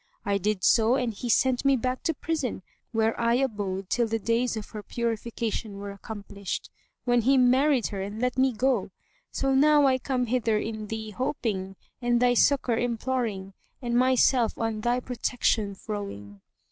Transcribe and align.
I 0.25 0.39
did 0.39 0.63
so 0.63 0.95
and 0.95 1.13
he 1.13 1.29
sent 1.29 1.63
me 1.63 1.75
back 1.75 2.01
to 2.05 2.15
prison, 2.15 2.63
where 2.91 3.13
I 3.21 3.35
abode 3.35 3.87
till 3.87 4.07
the 4.07 4.17
days 4.17 4.57
of 4.57 4.71
her 4.71 4.81
purification 4.81 5.77
were 5.77 5.91
accomplished, 5.91 6.71
when 7.03 7.21
he 7.21 7.37
married 7.37 7.85
her 7.89 8.01
and 8.01 8.19
let 8.19 8.35
me 8.35 8.51
go. 8.51 8.89
So 9.31 9.53
now 9.53 9.85
I 9.85 9.99
come 9.99 10.25
hither 10.25 10.57
in 10.57 10.87
thee 10.87 11.11
hoping 11.11 11.75
and 12.01 12.19
thy 12.19 12.33
succour 12.33 12.77
imploring 12.79 13.53
and 13.79 13.95
myself 13.95 14.57
on 14.57 14.81
thy 14.81 15.01
protection 15.01 15.75
throwing." 15.75 16.41